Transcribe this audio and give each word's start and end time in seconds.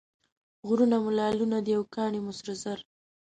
غرونه 0.67 0.97
مو 1.03 1.09
لعلونه 1.17 1.57
دي 1.65 1.73
او 1.77 1.83
کاڼي 1.95 2.19
مو 2.25 2.31
سره 2.39 2.53
زر. 2.63 2.79